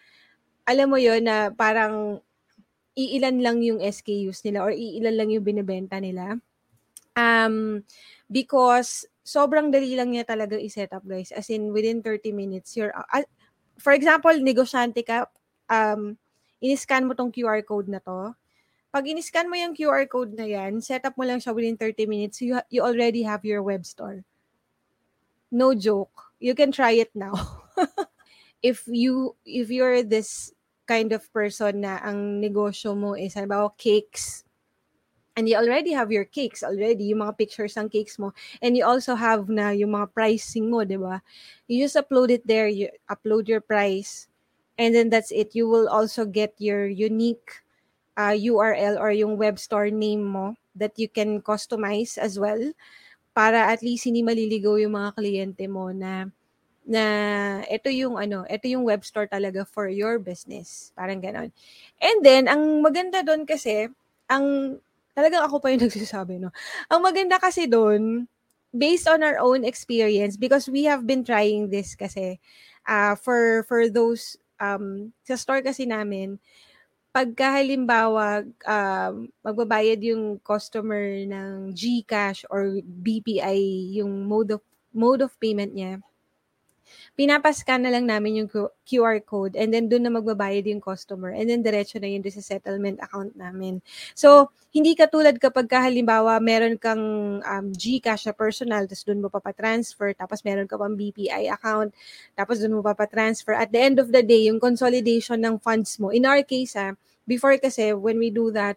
[0.64, 2.24] alam mo yon na parang
[2.98, 6.40] iilan lang yung SKUs nila or iilan lang yung binibenta nila
[7.18, 7.82] Um,
[8.30, 11.34] because sobrang dali lang niya talaga i-set up, guys.
[11.34, 13.26] As in, within 30 minutes, you're, uh,
[13.82, 15.26] for example, negosyante ka,
[15.66, 16.14] um,
[16.62, 18.32] in-scan mo tong QR code na to.
[18.94, 22.06] Pag in-scan mo yung QR code na yan, set up mo lang siya within 30
[22.06, 24.22] minutes, you, you already have your web store.
[25.50, 26.32] No joke.
[26.38, 27.34] You can try it now.
[28.62, 30.52] if you if you're this
[30.88, 34.47] kind of person na ang negosyo mo is halimbawa cakes
[35.38, 38.82] and you already have your cakes already, yung mga pictures ng cakes mo, and you
[38.82, 41.22] also have na yung mga pricing mo, di ba?
[41.70, 44.26] You just upload it there, you upload your price,
[44.74, 45.54] and then that's it.
[45.54, 47.62] You will also get your unique
[48.18, 52.74] uh, URL or yung web store name mo that you can customize as well
[53.30, 56.26] para at least hindi maliligaw yung mga kliyente mo na
[56.88, 57.04] na
[57.70, 60.90] ito yung ano, ito yung web store talaga for your business.
[60.98, 61.54] Parang ganon.
[62.02, 63.92] And then, ang maganda doon kasi,
[64.26, 64.80] ang
[65.18, 66.54] Talagang ako pa yung nagsasabi, no?
[66.86, 68.30] Ang maganda kasi doon,
[68.70, 72.38] based on our own experience, because we have been trying this kasi,
[72.86, 76.38] uh, for, for those, um, sa store kasi namin,
[77.10, 84.62] pagka halimbawa um, magbabayad yung customer ng GCash or BPI yung mode of
[84.94, 85.98] mode of payment niya
[87.14, 88.48] pinapascan na lang namin yung
[88.84, 92.42] QR code and then doon na magbabayad yung customer and then diretso na yun sa
[92.42, 93.80] settlement account namin.
[94.14, 97.00] So, hindi katulad kapag halimbawa meron kang
[97.40, 101.96] um, GCash na personal tapos doon mo papatransfer tapos meron ka pang BPI account
[102.36, 103.56] tapos doon mo papatransfer.
[103.56, 106.92] At the end of the day, yung consolidation ng funds mo, in our case ha,
[107.24, 108.76] before kasi when we do that,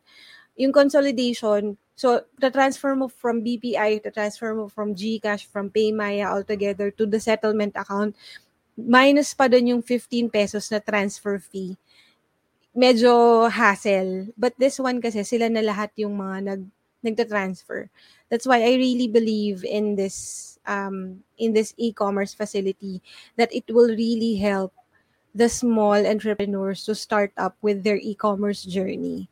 [0.60, 7.06] yung consolidation, So, the-transfer mo from BPI, the-transfer mo from GCash, from Paymaya altogether to
[7.06, 8.18] the settlement account,
[8.74, 11.78] minus pa doon yung 15 pesos na transfer fee.
[12.74, 14.34] Medyo hassle.
[14.34, 16.62] But this one kasi, sila na lahat yung mga nag,
[17.06, 17.94] nagta-transfer.
[18.34, 23.06] That's why I really believe in this um, in this e-commerce facility
[23.38, 24.74] that it will really help
[25.38, 29.31] the small entrepreneurs to start up with their e-commerce journey.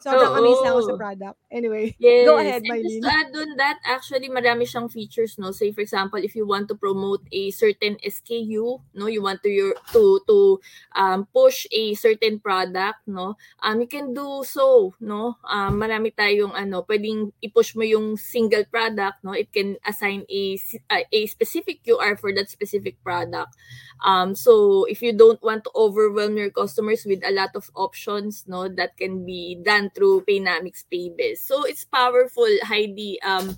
[0.00, 1.36] Sobrang oh, amaze na ako sa product.
[1.52, 2.24] Anyway, yes.
[2.24, 2.80] go ahead, Mylene.
[2.80, 5.52] And just add on that, actually, marami siyang features, no?
[5.52, 9.06] Say, for example, if you want to promote a certain SKU, no?
[9.06, 10.60] You want to your to to
[10.96, 13.36] um, push a certain product, no?
[13.60, 15.36] Um, you can do so, no?
[15.44, 19.36] Um, marami tayong ano, pwedeng i-push mo yung single product, no?
[19.36, 20.56] It can assign a
[20.90, 23.52] a specific QR for that specific product.
[24.00, 28.44] Um, so if you don't want to overwhelm your customers with a lot of options,
[28.48, 31.38] no, that can be done through Paynamics Paybiz.
[31.38, 33.20] So it's powerful, Heidi.
[33.22, 33.56] Um,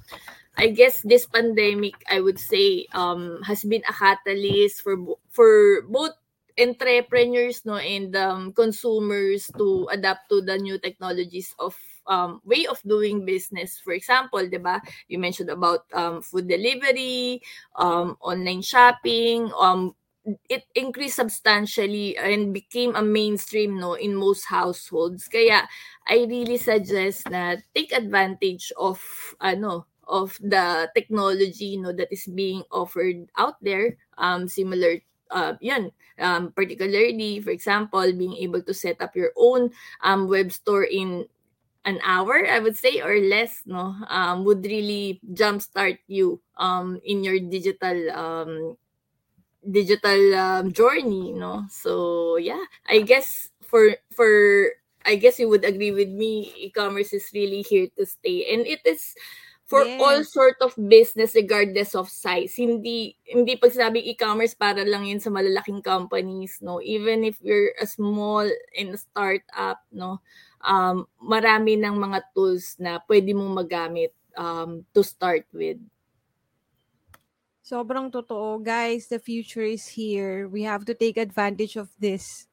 [0.56, 4.96] I guess this pandemic, I would say, um, has been a catalyst for
[5.32, 6.12] for both
[6.60, 11.72] entrepreneurs no and um, consumers to adapt to the new technologies of
[12.06, 13.78] um, way of doing business.
[13.80, 17.40] For example, diba, you mentioned about um, food delivery,
[17.76, 19.94] um, online shopping, um,
[20.48, 25.26] it increased substantially and became a mainstream no in most households.
[25.26, 25.66] Kaya
[26.06, 29.02] I really suggest na take advantage of
[29.42, 34.98] ano of the technology no that is being offered out there um similar
[35.30, 39.70] uh yan um particularly for example being able to set up your own
[40.02, 41.24] um web store in
[41.87, 47.22] an hour i would say or less no um would really jumpstart you um in
[47.24, 48.76] your digital um
[49.62, 51.64] digital um, journey no?
[51.70, 52.64] So yeah.
[52.88, 54.29] I guess for for
[55.09, 58.53] i guess you would agree with me e-commerce is really here to stay.
[58.53, 59.14] And it is
[59.72, 59.96] for yes.
[60.05, 62.53] all sort of business regardless of size.
[62.61, 66.77] Hindi hindi pag sabi e-commerce para lang yun sa malalaking companies no?
[66.85, 68.44] Even if you're a small
[68.77, 70.20] and a startup no?
[70.61, 75.81] Um, marami ng mga tools na pwede mong magamit um, to start with.
[77.72, 78.61] Sobrang totoo.
[78.61, 80.44] Guys, the future is here.
[80.44, 82.44] We have to take advantage of this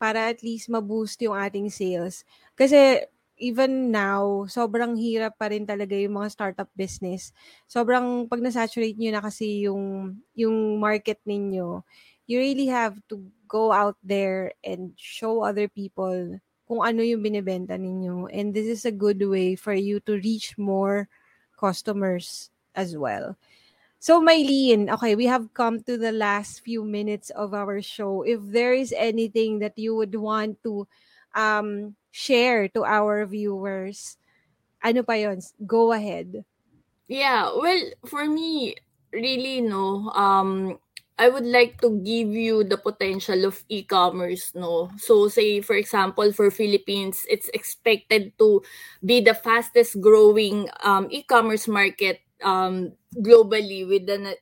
[0.00, 2.24] para at least ma-boost yung ating sales.
[2.56, 3.04] Kasi
[3.36, 7.28] even now, sobrang hirap pa rin talaga yung mga startup business.
[7.68, 11.84] Sobrang pag na-saturate nyo na kasi yung, yung market ninyo,
[12.24, 17.76] you really have to go out there and show other people kung ano yung binibenta
[17.76, 18.32] ninyo.
[18.32, 21.12] And this is a good way for you to reach more
[21.52, 23.36] customers as well.
[24.04, 28.20] So, Mylene, okay, we have come to the last few minutes of our show.
[28.20, 30.84] If there is anything that you would want to
[31.32, 34.20] um, share to our viewers,
[34.84, 35.40] ano pa yon?
[35.64, 36.44] Go ahead.
[37.08, 38.76] Yeah, well, for me,
[39.08, 40.76] really, no, um,
[41.16, 44.92] I would like to give you the potential of e-commerce, no.
[45.00, 48.60] So say for example for Philippines, it's expected to
[49.00, 52.92] be the fastest growing um, e-commerce market um,
[53.22, 54.34] globally with an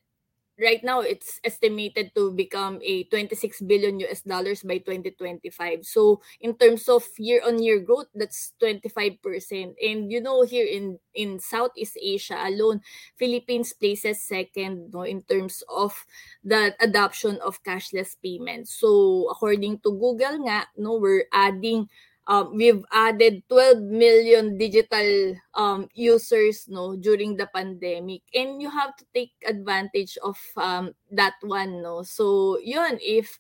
[0.61, 5.83] right now it's estimated to become a 26 billion US dollars by 2025.
[5.85, 9.74] So in terms of year on year growth that's 25%.
[9.83, 12.81] And you know here in in Southeast Asia alone
[13.18, 15.96] Philippines places second no in terms of
[16.44, 18.74] the adoption of cashless payments.
[18.78, 21.88] So according to Google nga no we're adding
[22.26, 28.22] um, we've added 12 million digital um, users no during the pandemic.
[28.35, 32.02] And you have to take advantage of um, that one no.
[32.02, 33.38] So yun if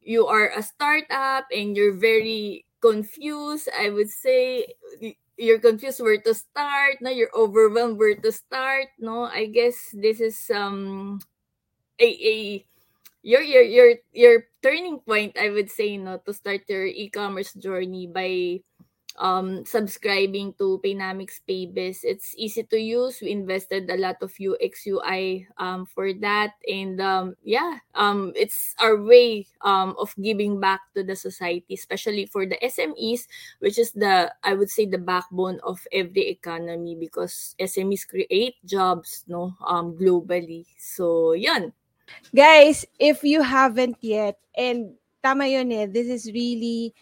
[0.00, 4.64] you are a startup and you're very confused i would say
[5.36, 10.20] you're confused where to start no you're overwhelmed where to start no i guess this
[10.20, 11.20] is um
[12.00, 12.66] a, a
[13.22, 18.06] your your your your turning point i would say no to start your e-commerce journey
[18.06, 18.60] by
[19.18, 22.00] um subscribing to Paynamics Paybiz.
[22.04, 23.20] It's easy to use.
[23.20, 28.74] We invested a lot of UX UI um for that and um yeah, um it's
[28.80, 33.26] our way um of giving back to the society, especially for the SMEs,
[33.58, 39.24] which is the I would say the backbone of every economy because SMEs create jobs
[39.28, 40.64] no um globally.
[40.78, 41.72] So, yun.
[42.34, 46.94] Guys, if you haven't yet, and tama yun eh, this is really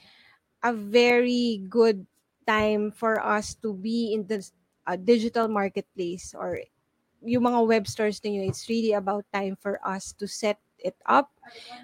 [0.63, 2.07] a very good
[2.47, 4.43] time for us to be in the
[4.87, 6.59] uh, digital marketplace or
[7.23, 11.31] yung mga web stores ninyo, it's really about time for us to set it up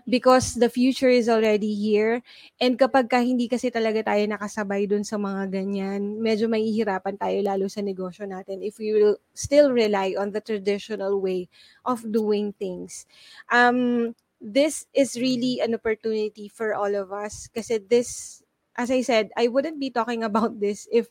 [0.08, 2.22] because the future is already here.
[2.60, 7.38] And kapag ka hindi kasi talaga tayo nakasabay dun sa mga ganyan, medyo mahihirapan tayo
[7.40, 11.48] lalo sa negosyo natin if we will still rely on the traditional way
[11.84, 13.06] of doing things.
[13.48, 18.42] Um, this is really an opportunity for all of us kasi this,
[18.76, 21.08] as I said, I wouldn't be talking about this if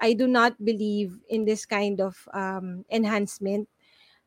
[0.00, 3.68] I do not believe in this kind of um, enhancement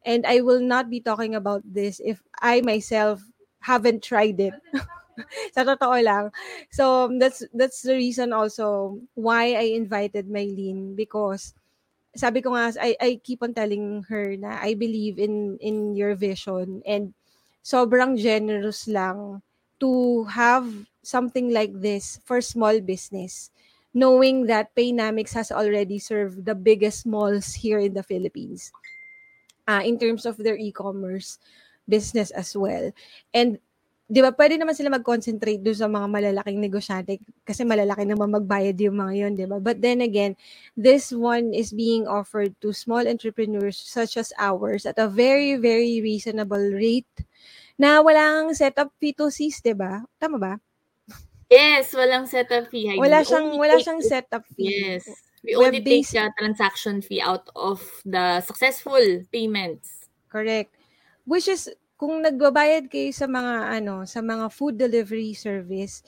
[0.06, 3.22] and I will not be talking about this if I myself
[3.60, 4.54] haven't tried it.
[5.56, 6.32] sa totoo lang.
[6.72, 11.56] So that's that's the reason also why I invited Mylene because
[12.16, 16.16] sabi ko nga I I keep on telling her na I believe in in your
[16.16, 17.12] vision and
[17.64, 19.42] sobrang generous lang
[19.80, 20.68] to have
[21.04, 23.52] something like this for small business
[23.96, 28.72] knowing that Paynamics has already served the biggest malls here in the Philippines
[29.68, 31.38] uh, in terms of their e-commerce
[31.86, 32.90] business as well.
[33.34, 33.62] And
[34.06, 38.78] 'di ba pwede naman sila mag-concentrate doon sa mga malalaking negosyante kasi malalaki naman magbayad
[38.78, 39.58] yung mga yon, 'di ba?
[39.58, 40.38] But then again,
[40.78, 46.06] this one is being offered to small entrepreneurs such as ours at a very very
[46.06, 47.26] reasonable rate
[47.82, 50.06] na walang setup fee to sis, 'di ba?
[50.22, 50.54] Tama ba?
[51.50, 52.98] Yes, walang setup fee.
[52.98, 54.70] Wala siyang wala siyang setup fee.
[54.70, 55.10] Yes.
[55.46, 60.10] We only take the transaction fee out of the successful payments.
[60.28, 60.74] Correct.
[61.30, 66.02] Which is kung nagbabayad kayo sa mga ano, sa mga food delivery service,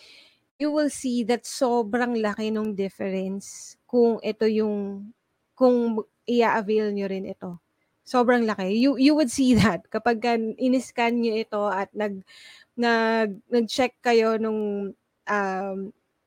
[0.57, 5.13] you will see that sobrang laki ng difference kung ito yung
[5.53, 7.61] kung i-avail nyo rin ito.
[8.03, 8.73] Sobrang laki.
[8.73, 10.25] You you would see that kapag
[10.57, 12.25] in-scan nyo ito at nag
[12.73, 14.91] nag nag-check kayo nung
[15.27, 15.77] um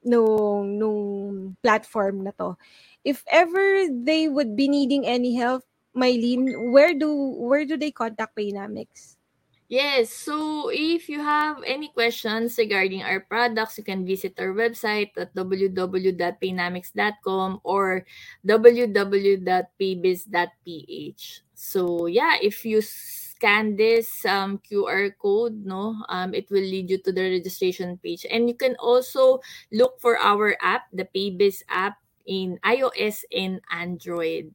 [0.04, 2.56] nung nung platform na to
[3.04, 5.64] if ever they would be needing any help,
[5.96, 9.16] Mylene, where do where do they contact Paynamics?
[9.70, 15.14] Yes, so if you have any questions regarding our products, you can visit our website
[15.14, 18.02] at www.paynamics.com or
[18.42, 21.22] www.paybiz.ph.
[21.54, 22.82] So yeah, if you
[23.40, 28.28] scan this um, QR code, no, um, it will lead you to the registration page.
[28.28, 29.40] And you can also
[29.72, 31.96] look for our app, the Paybiz app,
[32.28, 34.52] in iOS and Android.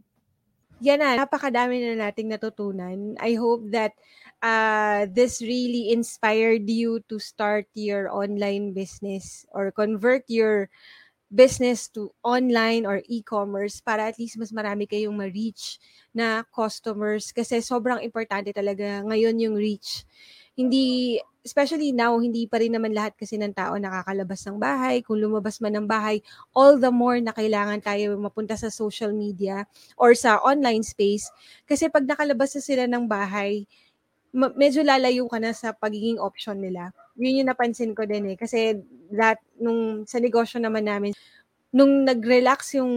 [0.86, 3.17] Yan na, napakadami na nating natutunan.
[3.17, 3.97] I hope that
[4.45, 10.69] uh, this really inspired you to start your online business or convert your
[11.32, 15.82] business to online or e-commerce para at least mas marami kayong ma-reach
[16.15, 20.05] na customers kasi sobrang importante talaga ngayon yung reach.
[20.55, 25.03] Hindi, especially now, hindi pa rin naman lahat kasi ng tao nakakalabas ng bahay.
[25.03, 26.23] Kung lumabas man ng bahay,
[26.55, 29.67] all the more na kailangan tayo mapunta sa social media
[29.99, 31.28] or sa online space.
[31.67, 33.67] Kasi pag nakalabas na sila ng bahay,
[34.34, 36.91] medyo lalayo ka na sa pagiging option nila.
[37.16, 38.38] Yun yung napansin ko din eh.
[38.38, 38.80] Kasi
[39.16, 41.16] that, nung sa negosyo naman namin,
[41.72, 42.93] nung nag-relax yung,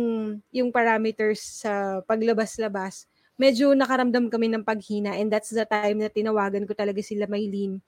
[0.54, 3.06] yung parameters sa paglabas-labas,
[3.38, 7.78] medyo nakaramdam kami ng paghina and that's the time na tinawagan ko talaga sila Maylene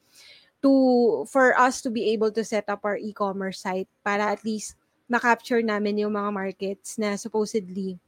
[0.63, 0.71] to
[1.27, 4.79] for us to be able to set up our e-commerce site para at least
[5.11, 7.99] ma-capture namin yung mga markets na supposedly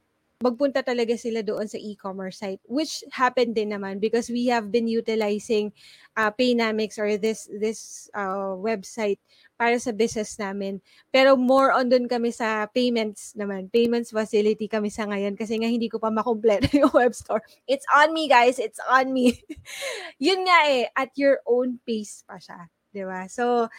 [0.43, 4.91] magpunta talaga sila doon sa e-commerce site which happened din naman because we have been
[4.91, 5.71] utilizing
[6.19, 9.23] uh, Paynamics or this this uh, website
[9.55, 10.83] para sa business namin.
[11.07, 13.71] Pero more on doon kami sa payments naman.
[13.71, 17.39] Payments facility kami sa ngayon kasi nga hindi ko pa makompleto yung web store.
[17.63, 19.39] It's on me guys, it's on me.
[20.25, 22.67] Yun nga eh, at your own pace pa siya.
[22.91, 23.31] 'di ba?
[23.31, 23.71] So,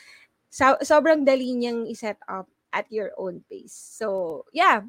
[0.48, 3.76] so sobrang dali niyang i-set up at your own pace.
[3.76, 4.82] So, yeah,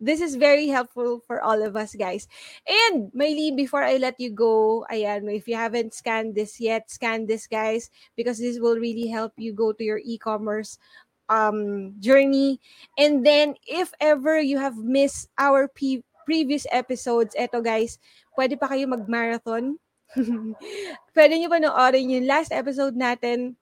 [0.00, 2.28] this is very helpful for all of us, guys.
[2.66, 7.26] And, Maylene, before I let you go, ayan, if you haven't scanned this yet, scan
[7.26, 10.78] this, guys, because this will really help you go to your e-commerce
[11.28, 12.60] um, journey.
[12.98, 17.98] And then, if ever you have missed our p- previous episodes, eto, guys,
[18.36, 19.78] pwede pa kayo mag-marathon.
[21.16, 23.56] pwede nyo pa noorin yung last episode natin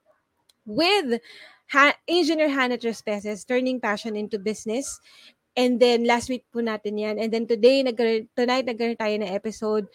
[0.66, 1.20] with
[1.72, 5.00] ha- Engineer Hannah Trespeses, Turning Passion into Business.
[5.54, 7.16] And then last week po natin yan.
[7.18, 7.96] And then today, nag
[8.34, 9.86] tonight nagkaroon tayo ng episode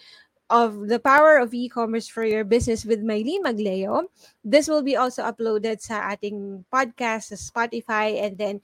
[0.49, 4.09] of the power of e-commerce for your business with Maylene Magleo.
[4.41, 8.55] This will be also uploaded sa ating podcast sa Spotify and then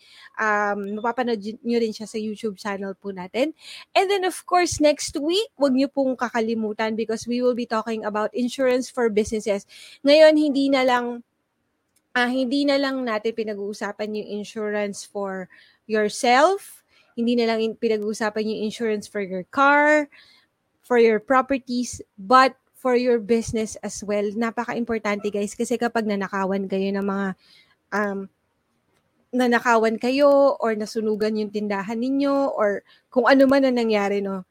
[0.41, 3.54] um, mapapanood nyo rin siya sa YouTube channel po natin.
[3.93, 8.02] And then of course, next week, wag nyo pong kakalimutan because we will be talking
[8.02, 9.70] about insurance for businesses.
[10.02, 11.22] Ngayon, hindi na lang
[12.18, 15.46] uh, hindi na lang natin pinag-uusapan yung insurance for
[15.86, 16.82] yourself,
[17.16, 20.11] hindi na lang pinag-uusapan yung insurance for your car,
[20.84, 24.24] for your properties, but for your business as well.
[24.36, 27.28] Napaka-importante guys kasi kapag nanakawan kayo ng mga
[27.95, 28.20] um,
[29.36, 34.45] nanakawan kayo or nasunugan yung tindahan ninyo or kung ano man na nangyari, no,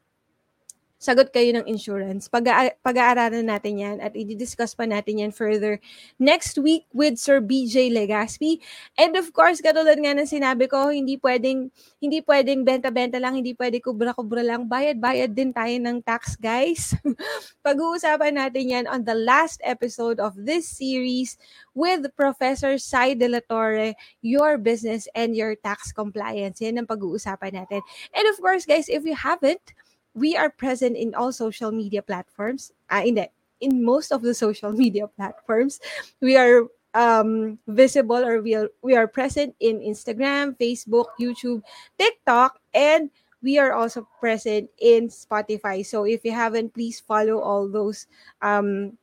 [1.05, 2.25] sagot kayo ng insurance.
[2.25, 5.77] Pag- pag-aaralan natin yan at i-discuss pa natin yan further
[6.17, 8.57] next week with Sir BJ Legaspi.
[8.97, 11.69] And of course, katulad nga ng sinabi ko, hindi pwedeng,
[12.01, 14.65] hindi pwedeng benta-benta lang, hindi pwedeng kubra-kubra lang.
[14.65, 16.97] Bayad-bayad din tayo ng tax, guys.
[17.65, 21.37] Pag-uusapan natin yan on the last episode of this series
[21.77, 23.93] with Professor Sai De La Torre,
[24.25, 26.57] your business and your tax compliance.
[26.63, 27.85] Yan ang pag-uusapan natin.
[28.15, 29.75] And of course, guys, if you haven't,
[30.15, 32.71] we are present in all social media platforms.
[32.89, 33.29] Uh, in the
[33.61, 35.79] in most of the social media platforms,
[36.21, 41.61] we are um, visible or we are we are present in Instagram, Facebook, YouTube,
[41.99, 43.11] TikTok, and
[43.43, 45.85] we are also present in Spotify.
[45.85, 48.07] So if you haven't, please follow all those
[48.41, 48.97] um,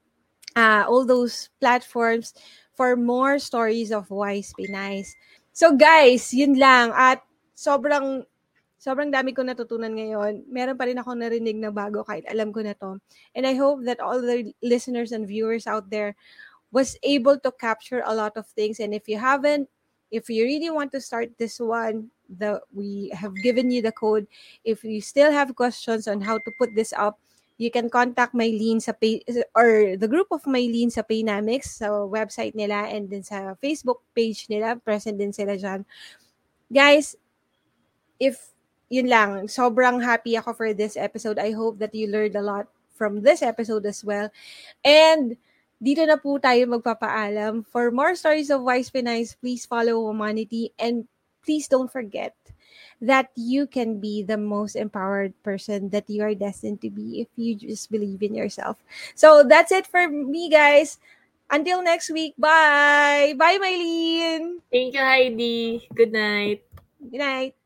[0.56, 2.34] uh, all those platforms
[2.72, 5.04] for more stories of Wise Pinay.
[5.52, 7.20] So guys, yun lang at
[7.52, 8.24] sobrang
[8.82, 10.42] sobrang dami ko natutunan ngayon.
[10.50, 12.98] Meron pa rin ako narinig na bago kahit alam ko na to.
[13.38, 16.18] And I hope that all the listeners and viewers out there
[16.74, 18.82] was able to capture a lot of things.
[18.82, 19.70] And if you haven't,
[20.10, 24.26] if you really want to start this one, the we have given you the code.
[24.66, 27.22] If you still have questions on how to put this up,
[27.62, 29.22] you can contact Maylene sa pay,
[29.54, 34.50] or the group of Maylene sa Paynamics sa website nila and then sa Facebook page
[34.50, 35.86] nila present din sila dyan.
[36.72, 37.14] Guys,
[38.18, 38.50] if
[38.92, 41.40] yun lang, sobrang happy ako for this episode.
[41.40, 44.28] I hope that you learned a lot from this episode as well.
[44.84, 45.40] And
[45.80, 47.64] dito na po tayo magpapaalam.
[47.72, 51.08] For more stories of Wise Pinays, please follow Humanity and
[51.40, 52.36] please don't forget
[53.02, 57.28] that you can be the most empowered person that you are destined to be if
[57.34, 58.76] you just believe in yourself.
[59.16, 61.00] So that's it for me, guys.
[61.50, 63.34] Until next week, bye.
[63.40, 64.62] Bye, Mylene.
[64.70, 65.88] Thank you, Heidi.
[65.96, 66.62] Good night.
[67.00, 67.61] Good night.